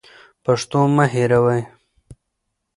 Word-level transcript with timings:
پښتو 0.43 0.79
مه 0.95 1.05
هېروئ. 1.13 1.61